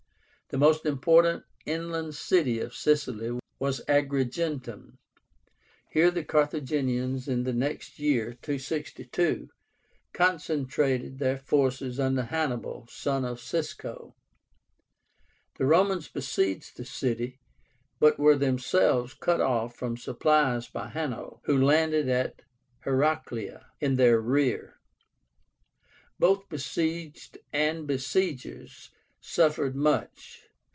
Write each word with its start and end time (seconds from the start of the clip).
The 0.53 0.57
most 0.57 0.85
important 0.85 1.45
inland 1.65 2.13
city 2.13 2.59
of 2.59 2.75
Sicily 2.75 3.39
was 3.57 3.79
AGRIGENTUM. 3.87 4.97
Here 5.89 6.11
the 6.11 6.25
Carthaginians 6.25 7.25
the 7.27 7.53
next 7.53 7.97
year 7.99 8.33
(262) 8.41 9.47
concentrated 10.11 11.19
their 11.19 11.37
forces 11.37 12.01
under 12.01 12.23
HANNIBAL, 12.23 12.87
son 12.89 13.23
of 13.23 13.39
Cisco. 13.39 14.13
The 15.57 15.65
Romans 15.65 16.09
besieged 16.09 16.75
the 16.75 16.83
city, 16.83 17.39
but 17.97 18.19
were 18.19 18.35
themselves 18.35 19.13
cut 19.13 19.39
off 19.39 19.77
from 19.77 19.95
supplies 19.95 20.67
by 20.67 20.89
Hanno, 20.89 21.39
who 21.45 21.57
landed 21.57 22.09
at 22.09 22.41
Heracléa 22.83 23.67
in 23.79 23.95
their 23.95 24.19
rear. 24.19 24.81
Both 26.19 26.49
besieged 26.49 27.37
and 27.53 27.87
besiegers 27.87 28.89
suffered 29.23 29.75
much. 29.75 30.47